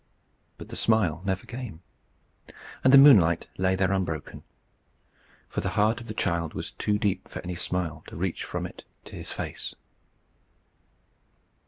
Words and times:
But 0.57 0.69
the 0.69 0.75
smile 0.75 1.21
never 1.25 1.45
came, 1.45 1.83
and 2.83 2.91
the 2.91 2.97
moonlight 2.97 3.45
lay 3.59 3.75
there 3.75 3.91
unbroken. 3.91 4.41
For 5.47 5.61
the 5.61 5.69
heart 5.77 6.01
of 6.01 6.07
the 6.07 6.15
child 6.15 6.55
was 6.55 6.71
too 6.71 6.97
deep 6.97 7.27
for 7.27 7.39
any 7.41 7.53
smile 7.53 8.03
to 8.07 8.15
reach 8.15 8.43
from 8.43 8.65
it 8.65 8.83
to 9.05 9.15
his 9.15 9.31
face. 9.31 9.75